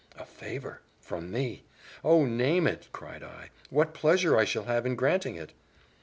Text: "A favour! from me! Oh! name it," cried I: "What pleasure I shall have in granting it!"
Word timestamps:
"A 0.17 0.25
favour! 0.25 0.81
from 0.99 1.29
me! 1.29 1.63
Oh! 2.03 2.25
name 2.25 2.65
it," 2.65 2.87
cried 2.91 3.21
I: 3.21 3.51
"What 3.69 3.93
pleasure 3.93 4.35
I 4.35 4.45
shall 4.45 4.63
have 4.63 4.83
in 4.87 4.95
granting 4.95 5.35
it!" 5.35 5.53